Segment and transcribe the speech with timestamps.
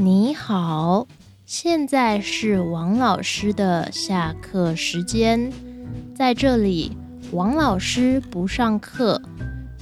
[0.00, 1.06] 你好，
[1.46, 5.52] 现在是王老师的下课时间。
[6.14, 6.96] 在这里，
[7.32, 9.20] 王老师不上课，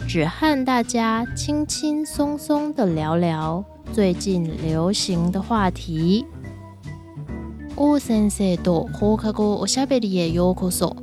[0.07, 6.25] 只和大家轻轻松松的聊聊最近流行的话题。
[7.77, 10.97] 王先生と放課後おしゃべりへようこそ。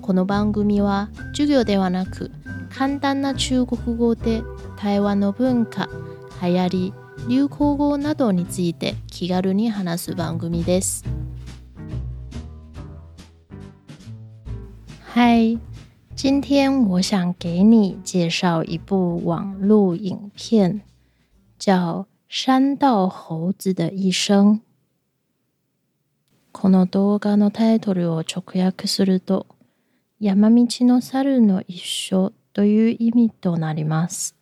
[0.00, 2.30] この番組は授業ではなく、
[2.70, 4.42] 簡単な中国語で
[4.78, 5.86] 台湾の文化、
[6.40, 6.94] 流行り、
[7.29, 11.05] 流行語などについて気軽に話す番組です。
[14.99, 15.57] 嗨，
[16.17, 20.81] 今天我想给你介绍一部网络影片，
[21.57, 24.55] 叫《山道猴子的一生》。
[26.51, 29.47] この動画のタイトルを直訳すると、
[30.19, 34.35] 山道の猿の一生という意味となります。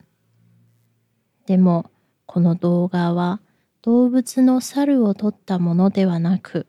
[1.46, 1.91] でも、
[2.34, 3.42] この動画は
[3.82, 6.66] 動物の猿を撮ったものではなく、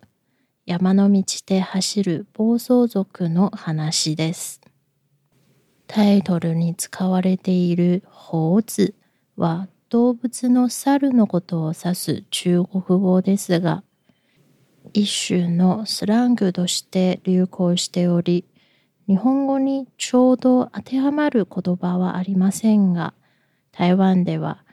[0.67, 4.61] 山の道で走る暴走族の話です。
[5.87, 8.95] タイトルに使われている猴子
[9.37, 13.85] は動物の猿のことを指す中国語ですが、
[14.93, 18.45] 一種のスラングとして流行しており、
[19.07, 23.15] 日本語にちょうど当てはまる言葉はありませんが、
[23.71, 24.65] 台湾では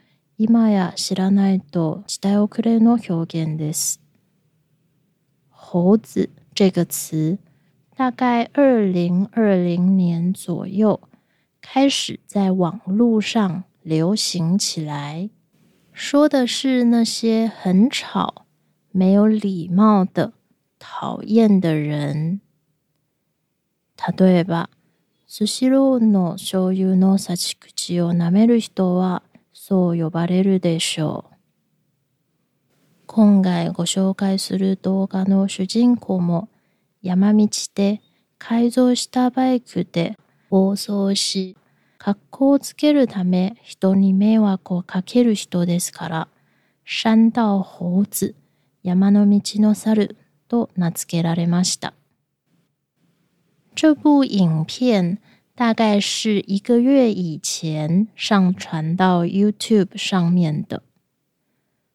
[0.41, 3.99] 今や知らないと時代遅れの表現です。
[5.49, 7.37] 猴子这个词
[7.97, 11.01] 大概二零二零年左右
[11.59, 15.29] 开始在网络上流行起来，
[15.91, 18.45] 说的是那些很吵、
[18.93, 20.31] 没有礼貌的、
[20.79, 22.39] 讨厌的人。
[24.17, 24.69] 例えば、
[25.27, 29.21] スシローの醤油の差し口を舐める人は
[29.61, 31.35] そう呼ばれるでしょう。
[33.07, 36.47] 今回ご紹介する動画の主人公も
[37.01, 38.01] 山道で
[38.37, 40.17] 改造したバイクで
[40.49, 41.57] 暴走し、
[41.97, 46.27] 格好をつけるため人に迷惑をかける人ですから、
[46.85, 48.35] 山道猴子、
[48.81, 50.15] 山の道の猿
[50.47, 51.93] と名付けられました。
[53.75, 55.19] 这部影片
[55.59, 60.83] 大概是一个月以前上传到 YouTube 上面的，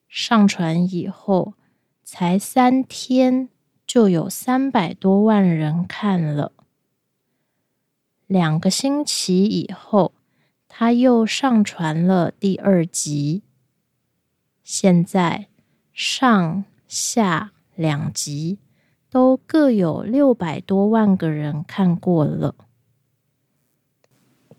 [0.06, 1.54] 上传以后
[2.02, 3.48] 才三天
[3.86, 6.52] 就有三百多万人看了。
[8.26, 10.12] 两个星期以后，
[10.68, 13.44] 他又上传了第二集，
[14.62, 15.46] 现在
[15.90, 18.58] 上下两集
[19.08, 22.54] 都各有六百多万个人看过了。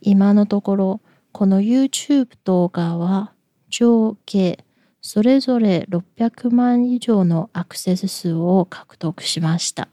[0.08, 1.02] 今のところ、
[1.32, 3.34] この YouTube 動画は
[3.70, 4.64] 上下
[5.02, 9.88] それぞれ600万以上のアクセス数を獲得しました。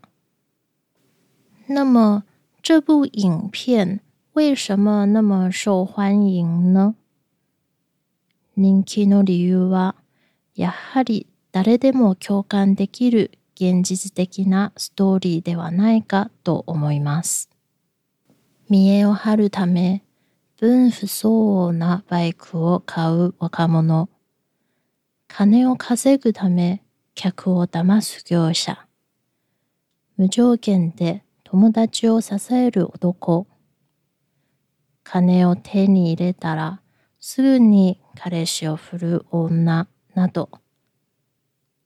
[1.67, 2.25] 那么
[2.63, 4.01] 这部影片
[4.35, 6.95] 为什么那么受欢迎呢？
[8.55, 9.95] 人気の理由は、
[10.55, 17.52] やはり誰でも共感できる現実的なストーリーではないかと思います。
[18.73, 20.03] 見栄を張るため、
[20.59, 24.09] 分不相応なバイクを買う若者、
[25.29, 26.83] 金を稼ぐため
[27.15, 28.87] 客を騙す業者、
[30.17, 33.47] 無条件で友達を支える男、
[35.05, 36.81] 金を手に入れたら
[37.21, 39.87] すぐに彼氏を振る女。
[40.15, 40.49] など、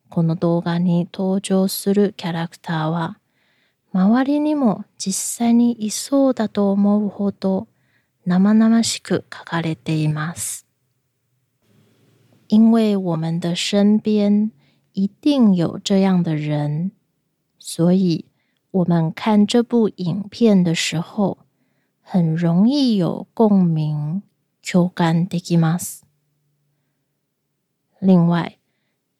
[0.08, 3.18] この動画に登場するキャラクターは
[3.97, 7.67] 周りにも実際にいそうだと思うほど
[8.27, 10.66] 生々しく書かれています。
[12.48, 14.51] 因为我们的身边
[14.93, 16.91] 一定有这样的人，
[17.59, 18.27] 所以
[18.71, 21.39] 我们看这部影片的时候，
[22.03, 24.22] 很容易有共鸣。
[24.63, 26.04] 共感できます。
[28.01, 28.59] 另外，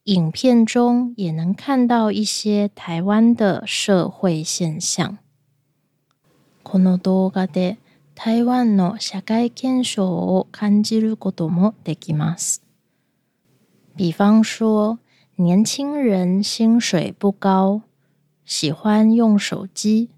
[0.06, 5.20] 影片中也能看到一些台湾的社会现象。
[6.64, 7.78] この動画で
[8.16, 12.62] 台湾の社会現象を感じることもできます。
[13.96, 14.98] 比方说，
[15.36, 17.82] 年轻人薪水不高，
[18.44, 20.10] 喜欢用手机，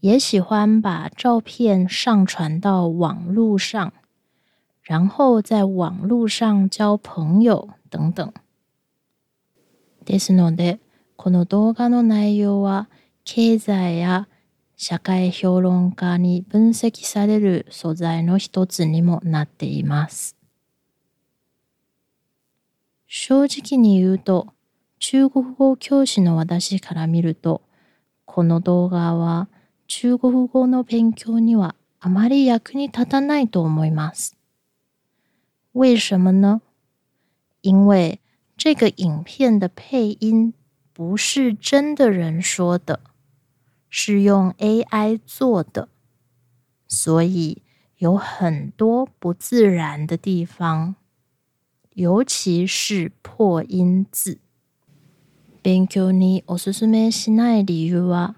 [0.00, 3.92] 也喜欢把照片上传到网络上，
[4.82, 8.32] 然后在网络上交朋友等等。
[10.07, 10.79] ですので、
[11.17, 12.89] この動画の内容は
[13.25, 14.29] 経済や
[14.77, 20.37] 社会評論家に分析される素材の一つにもなっています。
[23.07, 24.47] 正直に言うと、
[24.99, 27.61] 中国語教師の私から見ると、
[28.23, 29.49] この動画は
[29.87, 34.37] 中国語の勉強にはあまり役に立たないと思います。
[35.73, 36.61] 为什么呢？
[37.61, 38.21] 因为
[38.56, 40.54] 这个影片的配音
[40.92, 43.00] 不是真的人说的，
[43.88, 45.88] 是用 AI 做的，
[46.86, 47.62] 所以
[47.98, 50.96] 有很多不自然的地方，
[51.94, 54.38] 尤其是破音字。
[55.62, 58.34] 勉強におすすめしない理由は、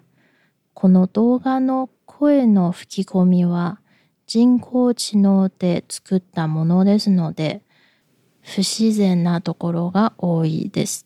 [0.75, 3.81] この動画の声の吹き込みは
[4.27, 7.63] 人工知能で作ったものですので、
[8.52, 11.06] 不自然なところが多いです。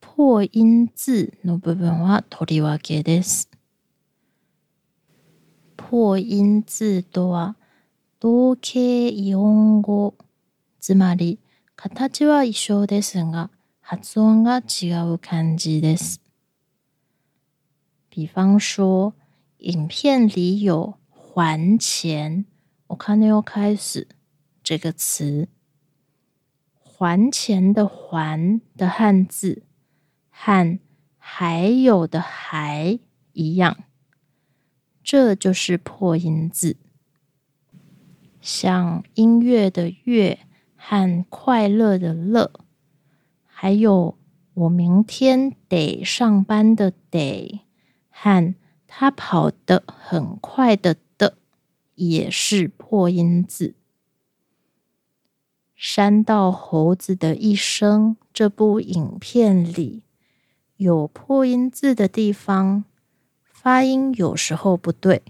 [0.00, 3.50] 破音字の部分は取り分けです。
[5.76, 7.56] 破音字とは、
[8.20, 10.14] 同型イオン語、
[10.78, 11.40] つまり
[11.74, 13.50] 形は一緒ですが、
[13.80, 16.22] 発音が違う感じです。
[18.10, 19.14] 比方说，
[19.58, 22.44] 影片里有“还钱”
[22.86, 24.06] お金を返す
[24.62, 25.48] 这个词，
[26.98, 29.64] 还钱的“还”的汉字
[30.30, 30.78] 和
[31.18, 32.98] 还有的“还”
[33.34, 33.84] 一样，
[35.04, 36.78] 这就是破音字。
[38.40, 40.38] 像音乐的“乐”
[40.74, 42.50] 和快乐的“乐”。
[43.44, 44.16] 还有
[44.54, 47.60] 我明天得上班的得
[48.08, 48.54] 和
[48.86, 51.36] 他跑得很快的的
[51.94, 53.74] 也是破音字。
[55.76, 60.02] 山道猴子的一生这部影片里
[60.78, 62.84] 有破音字的地方，
[63.44, 65.22] 发音有时候不对，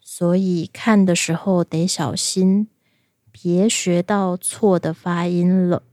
[0.00, 2.66] 所以看的时候得小心，
[3.30, 5.84] 别学到错的发音了。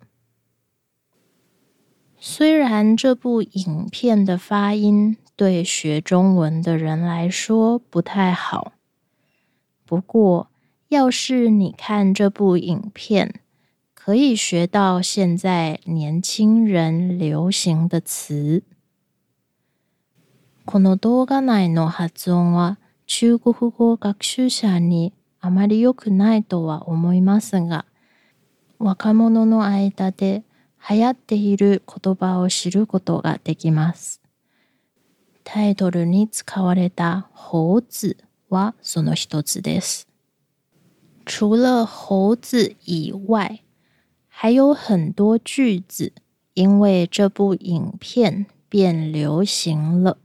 [2.18, 8.74] 虽然这部影片的发音对学中文的人来说不太好，
[9.86, 10.50] 不过
[10.90, 13.42] 要是你看这部影片，
[13.96, 18.62] 可以学到现在年轻人流行的词。
[20.64, 22.78] この動画内の発音は
[23.08, 27.86] 中国語学習者にあまり良くないとは思いますが、
[28.78, 30.44] 若者の間で
[30.88, 34.22] 流行っている言葉を知ることができます。
[35.44, 38.18] タイトルに使われた猴子
[38.50, 40.08] はその一つです。
[41.26, 43.62] 除了猴子以外，
[44.28, 46.14] 还有很多句子
[46.54, 50.18] 因为这部影片变流行了。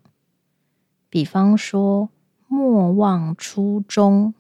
[1.08, 2.10] 比方说，
[2.46, 4.34] 莫忘初衷。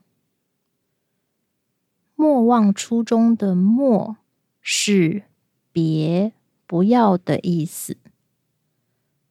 [2.14, 4.16] 莫忘初衷的“莫”
[4.60, 5.24] 是。
[5.72, 6.32] 别
[6.66, 7.96] 不要的意思。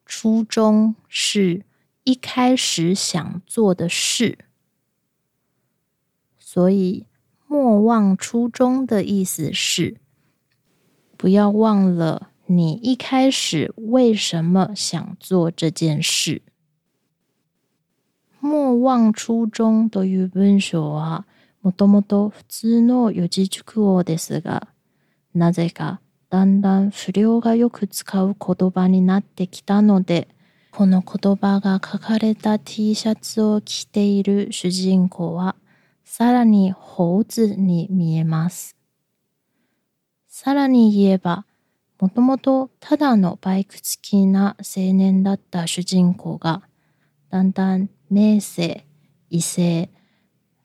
[0.06, 1.66] 初衷是
[2.02, 4.38] 一开始想做的事，
[6.38, 7.04] 所以
[7.52, 9.96] 莫忘初衷的意思是
[11.16, 16.42] 不要忘了你一开始为什么想做这件事。
[18.38, 21.26] 莫忘初衷という文章は
[21.60, 24.68] もともと普通の四字熟語ですが、
[25.34, 30.28] なぜかだんだん不良がよく使う言葉になってきたので、
[30.70, 35.56] この言葉が書かれた T シャツを着ている主人公は、
[36.12, 38.76] さらに猴子に見えます。
[40.26, 41.46] さらに言えば、
[42.00, 46.62] もともとただのバイク付きな青年だった主人公が、
[47.30, 48.84] だんだん名声、
[49.30, 49.88] 異性、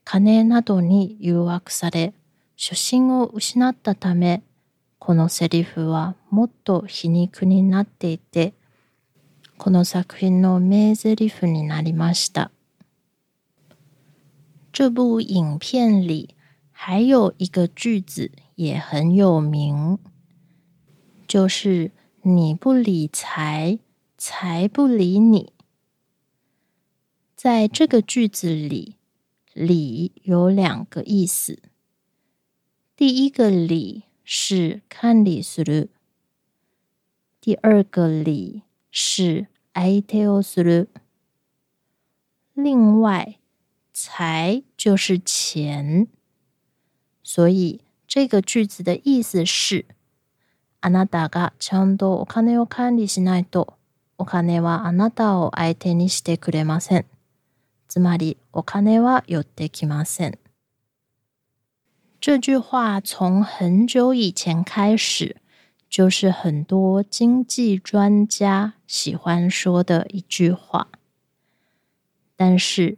[0.02, 2.12] 金などに誘惑され、
[2.58, 4.42] 初心を失ったため、
[4.98, 8.52] このセリフはもっと皮肉になっていて、
[9.58, 12.50] この作品の名台詞になりました。
[14.75, 16.35] 这部影片里
[16.71, 19.97] 还有一个句子也很有名，
[21.27, 21.91] 就是“
[22.23, 23.79] 你不理财，
[24.17, 25.53] 财不理你”。
[27.35, 28.95] 在这个句子里，“
[29.53, 31.59] 理”有两个意思。
[32.95, 34.03] 第一个“理”。
[34.23, 35.89] 是看理する。
[37.41, 40.87] 第二个理是相手をする。
[42.53, 43.39] 另外，
[43.95, 46.07] 财就是钱，
[47.23, 49.85] 所以这个句子的意思是：
[50.81, 53.77] あなたがちゃんとお金を管理しないと、
[54.17, 57.05] お金はあなたを相手にしてくれません。
[57.87, 60.37] つまり、お金は寄ってきません。
[62.19, 65.37] 这句话从很久以前开始
[65.89, 70.87] 就是很多经济专家喜欢说的一句话。
[72.37, 72.97] 但是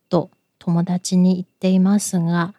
[0.63, 2.53] 友達に言っていますが、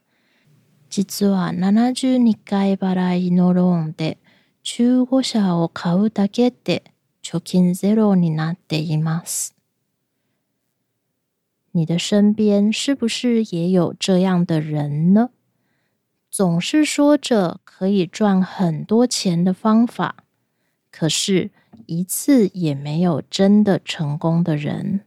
[0.90, 4.18] 実は72回払いのローンで
[4.64, 6.82] 中古車を買うだけで
[7.22, 9.54] 貯金ゼロになっています。
[11.70, 15.30] 你的身边是不是也有这样的人呢？
[16.28, 20.16] 总是说着可以赚很多钱的方法，
[20.90, 21.52] 可是
[21.86, 25.02] 一次也没有真的成功的人。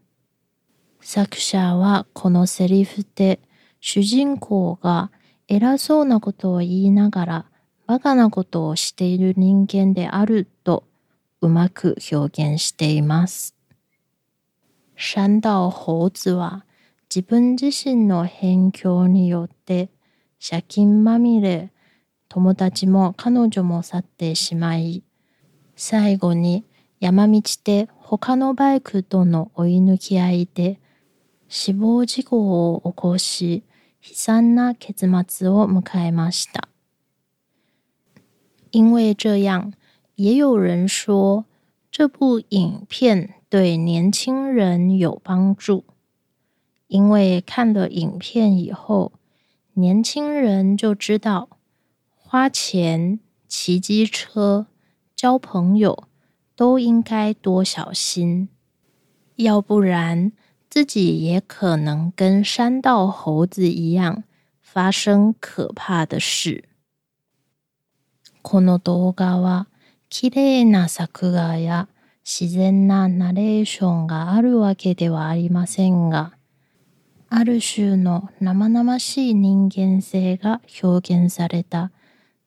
[1.07, 3.39] 作者はこのセリフで
[3.79, 5.11] 主人公が
[5.47, 7.45] 偉そうなことを言いながら
[7.85, 10.83] バカなことをしている人間であると
[11.41, 13.55] うまく表現しています。
[14.97, 16.65] 山道猴子は
[17.15, 19.91] 自分自身の辺境によって
[20.41, 21.71] 借金まみれ、
[22.29, 25.03] 友達も彼女も去ってしまい、
[25.75, 26.65] 最後に
[26.99, 30.79] 山道で他のバイクとの追い抜き合いで
[31.48, 33.62] 死亡事故を起こし、
[34.02, 36.68] 悲惨な結末を迎えました。
[38.70, 39.72] 因为这样，
[40.14, 41.44] 也有人说
[41.90, 45.84] 这部影片对年轻人有帮助，
[46.86, 49.12] 因为看了影片以后。
[49.74, 51.48] 年轻人就知道
[52.14, 54.66] 花钱、骑机车、
[55.14, 56.04] 交朋友
[56.54, 58.48] 都应该多小心，
[59.36, 60.32] 要不然
[60.75, 64.25] 自己也可能跟山道猴子一样
[64.59, 66.65] 发生可怕的事。
[68.41, 69.67] この動画は
[70.09, 71.87] 綺麗な作画や
[72.25, 76.33] 自然なナレーションがあるわけではありませんが。
[77.29, 81.93] ある種の生々しい人間性が表現された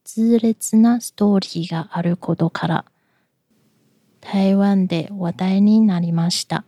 [0.05, 2.85] 痛烈なストーリーがあることから
[4.21, 6.67] 台湾で話題になりました。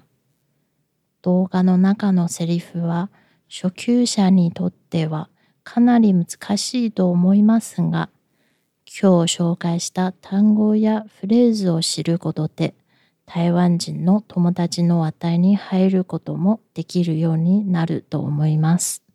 [1.23, 3.11] 動画の中のセリフは
[3.49, 5.29] 初級者にとっては
[5.65, 8.09] かなり難しいと思いますが
[8.87, 12.75] 今日紹介した単語やフレーズを知ることで
[13.27, 19.10] 台湾人の友達の話題に入ることもできるようになると思います。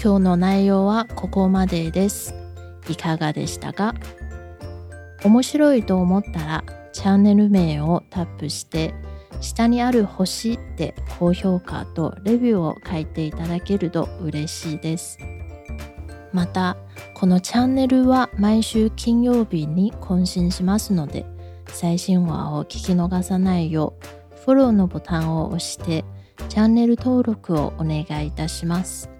[0.00, 2.32] 今日の内容はここまでです。
[2.88, 3.96] いかがでしたか？
[5.24, 8.94] 面白いと思ったらチャンネル名をタップして
[9.40, 15.18] 下にある星で高評価とレビューを書いていただけると嬉しいです。
[16.32, 16.76] また、
[17.14, 21.26] このチャンネルは毎週金曜日に更新しますので、
[21.66, 26.04] 最新話を聞き逃さないよう、フォローのボタンを押して、
[26.48, 29.10] チャンネル登録をお願いいたします。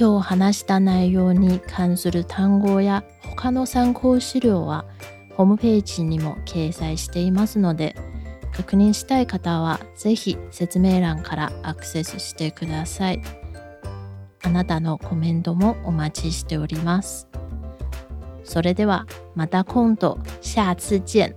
[0.00, 4.86] 今日話した内容に関する単語や他の参考資料は
[5.36, 7.94] ホームページにも掲載していますので、
[8.50, 13.20] 確認したい方はぜひ説明欄からアクセスしてください。
[14.42, 17.28] あなたのコメントもお待ちしております。
[18.42, 21.36] それではまた今度、下次见。